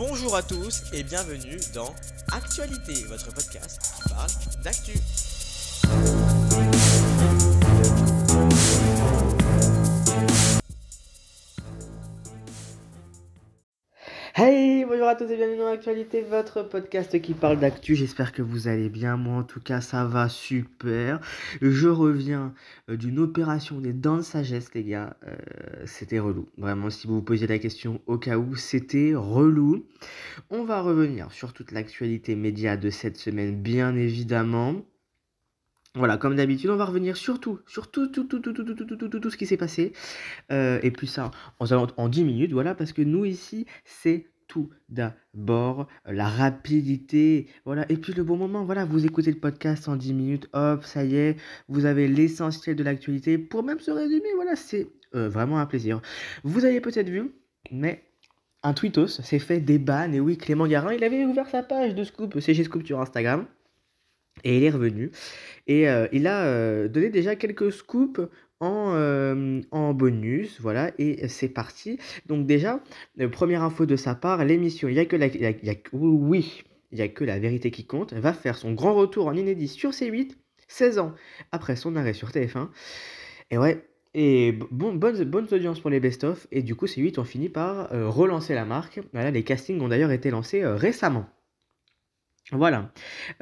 [0.00, 1.94] Bonjour à tous et bienvenue dans
[2.32, 4.30] Actualité, votre podcast qui parle
[4.64, 4.94] d'actu.
[14.42, 17.94] Hey, bonjour à tous et bienvenue dans Actualité, votre podcast qui parle d'actu.
[17.94, 19.18] J'espère que vous allez bien.
[19.18, 21.20] Moi, en tout cas, ça va super.
[21.60, 22.54] Je reviens
[22.88, 25.14] euh, d'une opération des dents de sagesse, les gars.
[25.26, 25.36] Euh,
[25.84, 26.48] c'était relou.
[26.56, 29.84] Vraiment, si vous vous posiez la question au cas où, c'était relou.
[30.48, 34.76] On va revenir sur toute l'actualité média de cette semaine, bien évidemment.
[35.96, 38.74] Voilà, comme d'habitude, on va revenir sur tout, sur tout, tout, tout, tout, tout, tout,
[38.74, 39.92] tout, tout, tout, tout ce qui s'est passé.
[40.52, 44.70] Euh, et puis ça, en, en 10 minutes, voilà, parce que nous ici, c'est tout
[44.88, 49.96] d'abord la rapidité, voilà, et puis le bon moment, voilà, vous écoutez le podcast en
[49.96, 51.36] 10 minutes, hop, ça y est,
[51.68, 56.00] vous avez l'essentiel de l'actualité pour même se résumer, voilà, c'est euh, vraiment un plaisir.
[56.42, 57.32] Vous avez peut-être vu,
[57.70, 58.04] mais
[58.64, 62.02] un tweetos s'est fait bannes, et oui, Clément Garin, il avait ouvert sa page de
[62.02, 63.46] Scoop, CG Scoop sur Instagram,
[64.44, 65.10] et il est revenu.
[65.66, 68.20] Et euh, il a euh, donné déjà quelques scoops
[68.60, 70.60] en, euh, en bonus.
[70.60, 71.98] Voilà, et c'est parti.
[72.26, 72.82] Donc déjà,
[73.32, 75.16] première info de sa part, l'émission, il y a que
[77.24, 77.38] la...
[77.38, 80.32] vérité qui compte, va faire son grand retour en inédit sur C8,
[80.68, 81.14] 16 ans
[81.52, 82.68] après son arrêt sur TF1.
[83.50, 86.46] Et ouais, et bon, bonnes, bonnes audiences pour les best-of.
[86.50, 89.00] Et du coup, C8 ont fini par relancer la marque.
[89.12, 91.26] Voilà, les castings ont d'ailleurs été lancés récemment.
[92.52, 92.92] Voilà.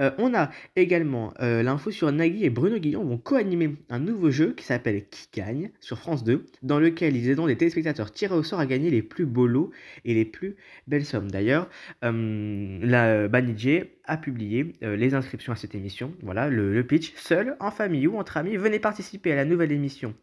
[0.00, 4.30] Euh, on a également euh, l'info sur Nagui et Bruno Guillon vont co-animer un nouveau
[4.30, 8.34] jeu qui s'appelle Qui gagne sur France 2, dans lequel ils aideront les téléspectateurs tirés
[8.34, 9.70] au sort à gagner les plus beaux lots
[10.04, 10.56] et les plus
[10.86, 11.30] belles sommes.
[11.30, 11.68] D'ailleurs,
[12.04, 16.12] euh, la Banijé a publié euh, les inscriptions à cette émission.
[16.22, 17.14] Voilà, le, pitch.
[17.14, 20.14] Seul, en famille ou entre amis, venez participer à la nouvelle émission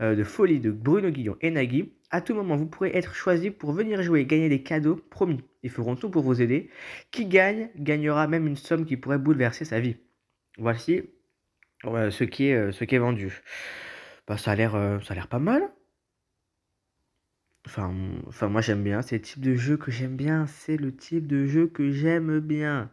[0.00, 1.92] euh, de folie de Bruno Guillon et Nagui.
[2.10, 5.40] À tout moment, vous pourrez être choisi pour venir jouer et gagner des cadeaux promis.
[5.62, 6.70] Ils feront tout pour vous aider.
[7.10, 9.96] Qui gagne gagnera même une somme qui pourrait bouleverser sa vie.
[10.58, 11.02] Voici
[11.84, 13.40] ouais, ce, qui est, euh, ce qui est vendu.
[14.28, 15.62] Bah, ça a l'air ça pas mal.
[17.66, 17.94] Enfin,
[18.26, 19.00] enfin moi j'aime bien.
[19.02, 20.46] C'est le type de jeu que j'aime bien.
[20.46, 22.90] C'est le type de jeu que j'aime bien.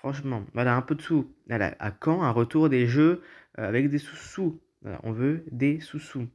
[0.00, 1.30] Franchement, voilà, un peu de sous.
[1.46, 3.22] Voilà, à quand un retour des jeux
[3.58, 4.58] euh, avec des sous-sous
[5.02, 6.26] On veut des sous-sous.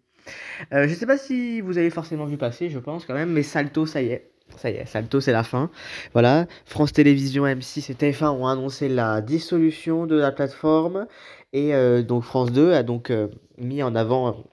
[0.71, 3.41] Euh, je sais pas si vous avez forcément vu passer, je pense quand même, mais
[3.43, 4.29] Salto, ça y est.
[4.57, 5.71] Ça y est, Salto, c'est la fin.
[6.13, 11.07] Voilà, France Télévisions, M6 et TF1 ont annoncé la dissolution de la plateforme.
[11.51, 14.45] Et euh, donc France 2 a donc euh, mis en avant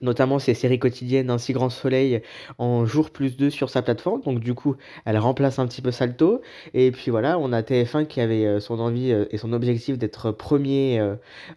[0.00, 2.22] notamment ses séries quotidiennes Ainsi Grand Soleil
[2.58, 4.22] en jour plus 2 sur sa plateforme.
[4.22, 6.40] Donc du coup, elle remplace un petit peu Salto.
[6.72, 9.98] Et puis voilà, on a TF1 qui avait euh, son envie euh, et son objectif
[9.98, 11.00] d'être premier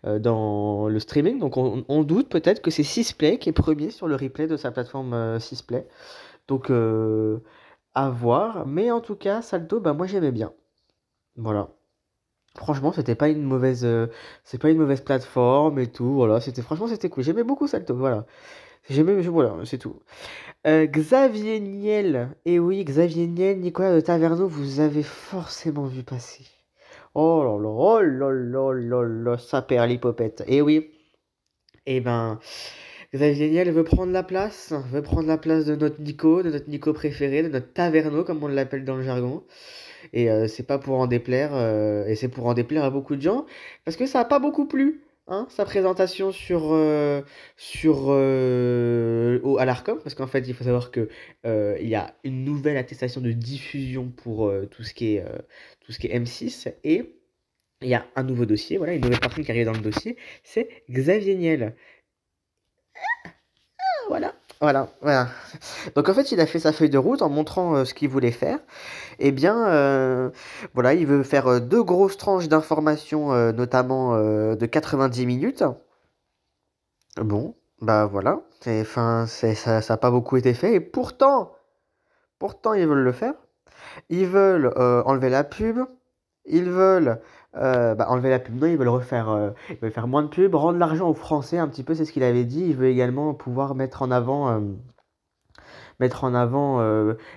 [0.05, 1.39] euh, dans le streaming.
[1.39, 4.71] Donc on, doute peut-être que c'est Sisplay qui est premier sur le replay de sa
[4.71, 5.85] plateforme Sisplay.
[6.47, 6.71] Donc
[7.93, 8.65] à voir.
[8.67, 10.53] Mais en tout cas, Salto, bah moi j'aimais bien.
[11.35, 11.69] Voilà.
[12.57, 14.07] Franchement, c'était pas une mauvaise, euh,
[14.43, 16.13] c'est pas une mauvaise plateforme et tout.
[16.13, 17.23] Voilà, c'était franchement c'était cool.
[17.23, 17.95] J'aimais beaucoup Salto.
[17.95, 18.25] Voilà.
[18.89, 19.21] J'aimais,
[19.65, 19.97] c'est tout.
[20.65, 26.45] Euh, Xavier Niel, et oui, Xavier Niel, Nicolas de Taverneau, vous avez forcément vu passer.
[27.13, 30.43] Oh là là, oh là là là là, ça perd l'hypopète.
[30.47, 30.89] Et oui,
[31.85, 32.39] et ben,
[33.13, 36.69] Xavier Niel veut prendre la place, veut prendre la place de notre Nico, de notre
[36.69, 39.43] Nico préféré, de notre Taverneau, comme on l'appelle dans le jargon.
[40.13, 43.15] Et euh, c'est pas pour en déplaire, euh, et c'est pour en déplaire à beaucoup
[43.15, 43.45] de gens,
[43.85, 47.21] parce que ça a pas beaucoup plu, hein, sa présentation sur, euh,
[47.55, 51.09] sur euh, au, à l'Arcom, parce qu'en fait, il faut savoir que
[51.45, 55.25] euh, y a une nouvelle attestation de diffusion pour tout ce qui est,
[55.81, 57.13] tout ce qui est M6, et
[57.81, 60.17] il y a un nouveau dossier, voilà, une nouvelle personne qui arrive dans le dossier,
[60.43, 61.75] c'est Xavier Niel.
[64.09, 65.27] Voilà, voilà, voilà.
[65.95, 68.09] Donc en fait, il a fait sa feuille de route en montrant euh, ce qu'il
[68.09, 68.59] voulait faire.
[69.19, 70.29] Eh bien, euh,
[70.73, 75.63] voilà, il veut faire euh, deux grosses tranches d'informations, notamment de 90 minutes.
[77.17, 78.41] Bon, bah voilà.
[78.65, 80.73] Enfin, ça, n'a pas beaucoup été fait.
[80.73, 81.53] Et pourtant,
[82.39, 83.33] pourtant, ils veulent le faire.
[84.09, 85.79] Ils veulent enlever la pub.
[86.45, 87.19] Ils veulent
[87.55, 88.55] euh, bah, enlever la pub.
[88.59, 91.57] Non, ils veulent refaire, euh, ils veulent faire moins de pub, rendre l'argent aux Français
[91.57, 91.93] un petit peu.
[91.95, 92.65] C'est ce qu'il avait dit.
[92.67, 94.49] Il veut également pouvoir mettre en avant.
[94.49, 94.59] euh,
[95.99, 96.79] mettre en avant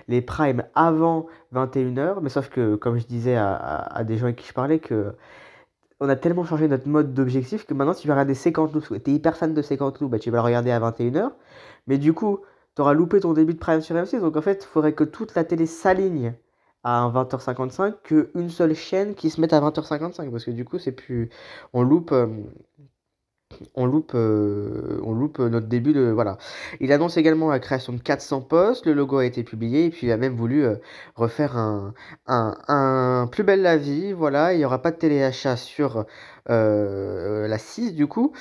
[0.07, 4.37] les primes avant 21h, mais sauf que, comme je disais à, à- des gens avec
[4.37, 5.15] qui je parlais, que
[6.01, 8.81] on a tellement changé notre mode d'objectif que maintenant, si tu veux regarder 50 loups,
[8.99, 11.35] t'es hyper fan de 50 loups, bah, tu vas le regarder à 21h,
[11.87, 12.39] mais du coup,
[12.75, 15.03] tu auras loupé ton début de prime sur M6, donc en fait, il faudrait que
[15.05, 16.33] toute la télé s'aligne
[16.83, 20.91] à 20h55 qu'une seule chaîne qui se mette à 20h55, parce que du coup, c'est
[20.91, 21.29] plus...
[21.73, 22.11] On loupe...
[22.11, 22.27] euh,
[23.75, 26.09] on loupe, euh, on loupe notre début de.
[26.09, 26.37] Voilà.
[26.79, 28.85] Il annonce également la création de 400 postes.
[28.85, 30.75] Le logo a été publié et puis il a même voulu euh,
[31.15, 31.93] refaire un,
[32.27, 34.13] un, un, plus belle la vie.
[34.13, 34.53] Voilà.
[34.53, 36.05] Il n'y aura pas de téléachat sur
[36.47, 38.33] la 6 du coup.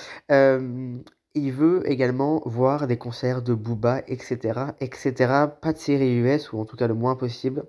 [1.35, 4.75] il veut également voir des concerts de Booba, etc.
[4.81, 5.13] etc.
[5.61, 7.65] Pas de série US ou en tout cas le moins possible.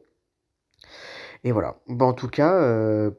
[1.43, 1.75] Et voilà.
[1.87, 3.11] Bon, en tout cas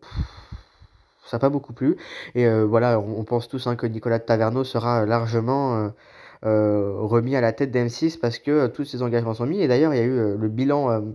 [1.32, 1.96] ça n'a pas beaucoup plu.
[2.34, 5.88] Et euh, voilà, on, pense tous hein, que Nicolas Taverneau sera largement euh,
[6.44, 9.62] euh, remis à la tête d'M6 parce que tous ses engagements sont mis.
[9.62, 11.14] Et d'ailleurs, il y a eu le bilan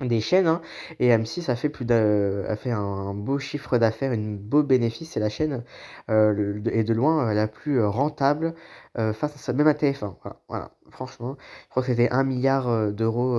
[0.00, 0.60] des chaînes hein,
[0.98, 5.10] et M6 a fait plus a fait un, beau chiffre d'affaires, une beau bénéfice.
[5.12, 5.62] C'est la chaîne
[6.08, 8.54] et de loin la plus rentable
[8.94, 10.14] face à ça, même à TF1.
[10.48, 13.38] Voilà, franchement, je crois que c'était 1 milliard d'euros.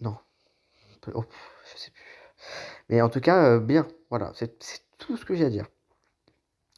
[0.00, 0.16] non,
[1.14, 1.24] oh.
[2.88, 3.86] Mais en tout cas, bien.
[4.10, 4.58] Voilà, c'est
[4.98, 5.66] tout ce que j'ai à dire.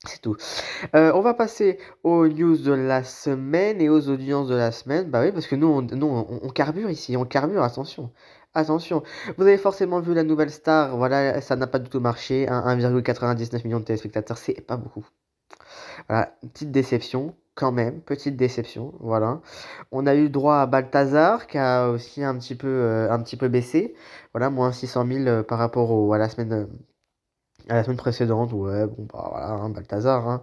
[0.06, 0.36] C'est tout.
[0.94, 5.10] Euh, on va passer aux news de la semaine et aux audiences de la semaine.
[5.10, 5.86] Bah oui, parce que nous, on,
[6.42, 8.12] on, carbure ici, on carbure, attention.
[8.54, 9.02] Attention,
[9.36, 13.64] vous avez forcément vu la nouvelle star, voilà, ça n'a pas du tout marché, 1,99
[13.64, 15.06] millions de téléspectateurs, c'est pas beaucoup.
[16.08, 19.40] Voilà, petite déception, quand même, petite déception, voilà.
[19.92, 23.36] On a eu droit à Balthazar, qui a aussi un petit peu, euh, un petit
[23.36, 23.94] peu baissé,
[24.32, 26.68] voilà, moins 600 000 euh, par rapport au, à la semaine
[27.68, 30.42] à la semaine précédente, ouais, bon, bah voilà, hein, Balthazar, hein.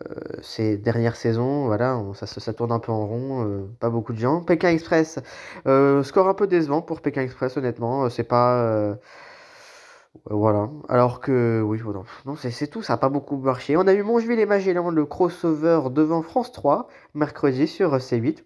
[0.00, 4.12] Euh, ces dernières saisons, voilà, ça, ça tourne un peu en rond, euh, pas beaucoup
[4.14, 4.42] de gens.
[4.42, 5.20] Pékin Express,
[5.66, 8.96] euh, score un peu décevant pour Pékin Express, honnêtement, c'est pas.
[10.30, 11.80] Voilà, alors que, oui,
[12.26, 13.76] non, c'est tout, ça n'a pas beaucoup marché.
[13.76, 18.44] On a eu Mongeville et Magellan, le crossover devant France 3, mercredi sur C8.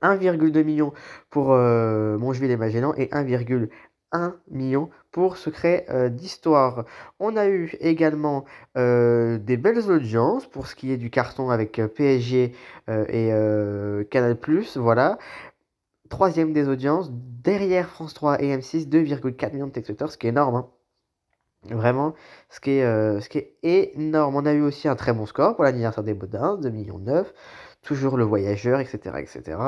[0.00, 0.92] 1,2 million
[1.28, 3.68] pour Mongeville et Magellan et 1,1
[4.12, 6.84] 1 million pour Secret euh, d'Histoire.
[7.18, 8.44] On a eu également
[8.76, 12.54] euh, des belles audiences pour ce qui est du carton avec euh, PSG
[12.88, 13.30] et
[14.10, 14.38] Canal+.
[14.76, 15.18] Voilà.
[16.08, 20.30] Troisième des audiences, derrière France 3 et M6, 2,4 millions de téléspectateurs, ce qui est
[20.30, 20.56] énorme.
[20.56, 20.68] Hein.
[21.64, 22.14] Vraiment,
[22.50, 24.36] ce qui, est, ce qui est énorme.
[24.36, 27.32] On a eu aussi un très bon score pour l'anniversaire des Baudins, 2 millions 9
[27.82, 29.58] toujours le voyageur, etc., etc.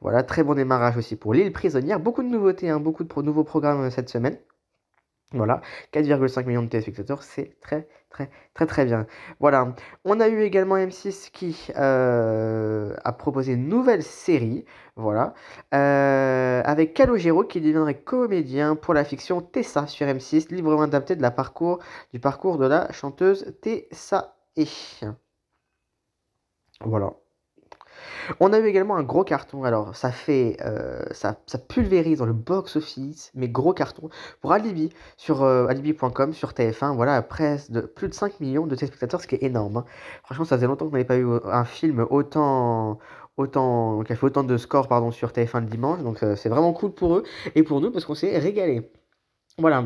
[0.00, 2.00] Voilà, très bon démarrage aussi pour l'île prisonnière.
[2.00, 4.38] Beaucoup de nouveautés, hein, beaucoup de nouveaux programmes euh, cette semaine.
[5.34, 5.62] Voilà,
[5.92, 9.06] 4,5 millions de téléspectateurs, c'est très très très très bien.
[9.40, 9.74] Voilà,
[10.04, 14.64] on a eu également M6 qui euh, a proposé une nouvelle série,
[14.96, 15.34] voilà,
[15.74, 21.22] euh, avec Calogero qui deviendrait comédien pour la fiction Tessa sur M6, librement adapté de
[21.22, 21.78] la parcours,
[22.12, 24.64] du parcours de la chanteuse Tessa E.
[26.84, 27.21] Voilà.
[28.40, 29.64] On a eu également un gros carton.
[29.64, 30.56] Alors, ça fait.
[30.60, 31.36] Euh, ça,
[31.68, 34.08] pulvérise dans le box-office, mais gros carton.
[34.40, 38.74] Pour Alibi, sur euh, alibi.com, sur TF1, voilà, presse de plus de 5 millions de
[38.74, 39.78] téléspectateurs, ce qui est énorme.
[39.78, 39.84] Hein.
[40.24, 42.98] Franchement, ça faisait longtemps qu'on n'avait pas eu euh, un film autant.
[43.38, 46.74] Autant, qui a fait autant de scores pardon, sur TF1 le dimanche, donc c'est vraiment
[46.74, 47.22] cool pour eux
[47.54, 48.92] et pour nous parce qu'on s'est régalé.
[49.58, 49.84] Voilà.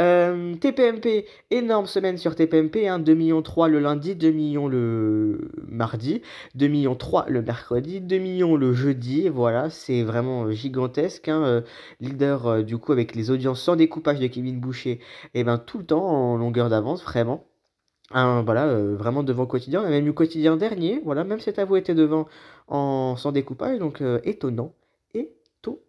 [0.00, 5.52] Euh, TPMP, énorme semaine sur TPMP, hein, 2 millions 3 le lundi, 2 millions le
[5.68, 6.20] mardi,
[6.56, 11.60] 2 millions 3 le mercredi, 2 millions le jeudi, voilà, c'est vraiment gigantesque, hein, euh,
[12.00, 15.00] leader euh, du coup avec les audiences sans découpage de Kevin Boucher, et
[15.34, 17.44] eh ben tout le temps en longueur d'avance, vraiment.
[18.10, 21.94] voilà, vraiment devant quotidien, on a même eu quotidien dernier, voilà, même cet avou était
[21.94, 22.26] devant
[22.68, 24.74] en sans découpage, donc étonnant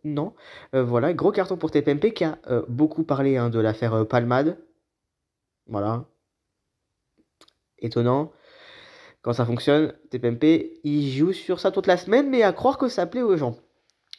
[0.03, 0.33] non.
[0.73, 4.05] Euh, voilà, gros carton pour TPMP qui a euh, beaucoup parlé hein, de l'affaire euh,
[4.05, 4.57] Palmade.
[5.67, 6.05] Voilà.
[7.79, 8.31] Étonnant.
[9.21, 12.87] Quand ça fonctionne, TPMP, il joue sur ça toute la semaine, mais à croire que
[12.87, 13.57] ça plaît aux gens.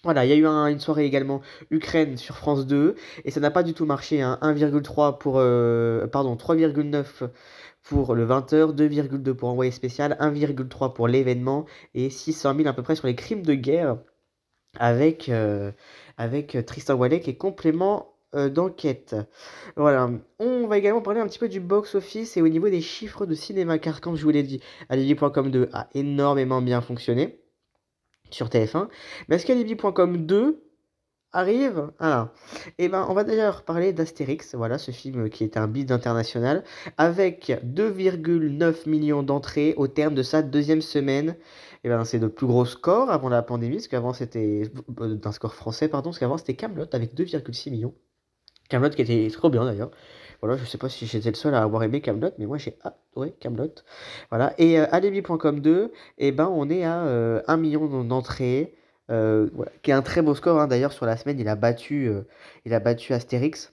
[0.02, 3.50] Voilà, il y a eu une soirée également Ukraine sur France 2, et ça n'a
[3.50, 4.18] pas du tout marché.
[4.18, 5.12] 1,3 hein.
[5.12, 5.34] pour.
[6.10, 7.28] pardon, 3,9
[7.82, 12.82] pour le 20h, 2,2 pour envoyé spécial, 1,3 pour l'événement, et 600 000 à peu
[12.82, 13.98] près sur les crimes de guerre
[14.80, 15.72] avec, euh,
[16.16, 19.16] avec Tristan Wallet qui est complément euh, d'enquête.
[19.76, 20.10] Voilà.
[20.38, 23.34] On va également parler un petit peu du box-office et au niveau des chiffres de
[23.34, 27.40] cinéma, car comme je vous l'ai dit, Alibi.com 2 a énormément bien fonctionné
[28.30, 28.88] sur TF1.
[29.28, 30.60] Mais est-ce qu'Alibi.com 2
[31.32, 31.92] arrive?
[31.98, 32.28] Alors,
[32.78, 35.92] et eh ben, on va d'ailleurs parler d'Astérix, voilà, ce film qui est un bid
[35.92, 36.64] international,
[36.98, 41.36] avec 2,9 millions d'entrées au terme de sa deuxième semaine
[41.86, 44.62] eh ben, c'est de plus gros scores avant la pandémie, parce qu'avant c'était
[45.00, 47.94] euh, d'un score français, pardon, parce qu'avant c'était Camelot avec 2,6 millions.
[48.68, 49.92] Camelot qui était trop bien d'ailleurs.
[50.42, 52.76] Voilà, je sais pas si j'étais le seul à avoir aimé Camelot, mais moi j'ai
[52.82, 53.72] adoré Camelot.
[54.30, 58.74] Voilà, et euh, 2, et ben on est à 1 euh, million d'entrées.
[59.08, 59.48] Euh,
[59.82, 60.66] qui est un très beau score hein.
[60.66, 62.10] d'ailleurs sur la semaine il a battu
[62.64, 63.72] il a battu Astérix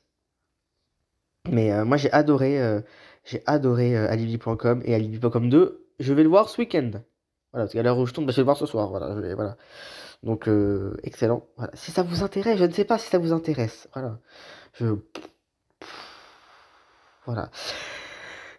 [1.50, 2.62] mais moi j'ai adoré
[3.24, 6.92] j'ai adoré Alibi.com et Alibi.com 2 je vais le voir ce week-end.
[7.54, 8.90] Voilà, parce qu'à l'heure où je tourne, bah, je vais le voir ce soir.
[8.90, 9.56] Voilà.
[10.24, 11.46] Donc, euh, excellent.
[11.56, 11.72] Voilà.
[11.76, 13.88] Si ça vous intéresse, je ne sais pas si ça vous intéresse.
[13.94, 14.18] Voilà.
[14.74, 14.86] Je...
[17.26, 17.52] Voilà.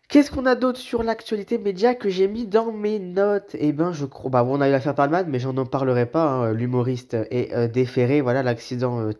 [0.08, 3.56] Qu'est-ce qu'on a d'autre sur l'actualité média que j'ai mis dans mes notes?
[3.58, 4.30] Eh ben, je crois.
[4.30, 6.26] Bah, on a eu l'affaire Palman, mais j'en en parlerai pas.
[6.26, 6.52] Hein.
[6.52, 8.20] L'humoriste est euh, déféré.
[8.20, 9.10] Voilà, l'accident euh,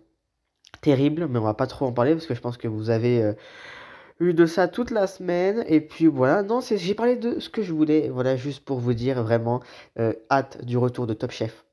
[0.83, 3.35] terrible, mais on va pas trop en parler parce que je pense que vous avez
[4.21, 5.65] eu de ça toute la semaine.
[5.67, 8.09] Et puis voilà, non, j'ai parlé de ce que je voulais.
[8.09, 9.61] Voilà, juste pour vous dire vraiment
[10.31, 11.65] hâte du retour de Top Chef.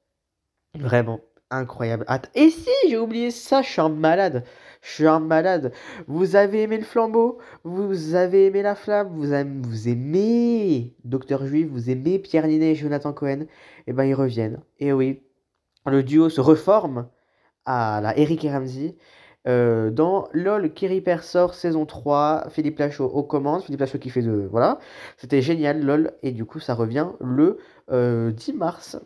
[0.80, 1.20] Vraiment
[1.50, 2.32] incroyable hâte.
[2.34, 4.46] Et si, j'ai oublié ça, je suis un malade.
[4.82, 5.74] Je suis un malade.
[6.08, 7.40] Vous avez aimé le flambeau?
[7.66, 9.10] Vous avez aimé la flamme?
[9.10, 11.68] Vous, aimez, vous aimez Docteur Juif?
[11.68, 13.48] Vous aimez Pierre Ninet et Jonathan Cohen?
[13.86, 14.62] Eh ben, ils reviennent.
[14.80, 15.22] Et oui,
[15.86, 17.10] le duo se reforme
[17.66, 18.96] à la Eric et Ramsey.
[19.48, 24.22] Euh, dans LOL, Kiri sort saison 3, Philippe Lachaud aux commandes, Philippe Lachaud qui fait
[24.22, 24.48] de...
[24.52, 24.80] Voilà,
[25.18, 27.58] c'était génial LOL, et du coup ça revient le
[27.88, 28.98] 10 euh, mars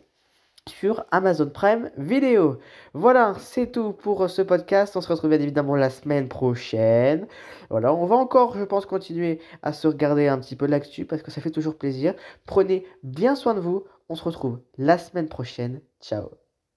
[0.68, 2.58] sur Amazon Prime Vidéo.
[2.92, 4.96] Voilà, c'est tout pour ce podcast.
[4.96, 7.26] On se retrouve bien évidemment la semaine prochaine.
[7.70, 11.22] Voilà, on va encore, je pense, continuer à se regarder un petit peu l'actu parce
[11.22, 12.14] que ça fait toujours plaisir.
[12.46, 13.84] Prenez bien soin de vous.
[14.08, 15.80] On se retrouve la semaine prochaine.
[16.00, 16.45] Ciao.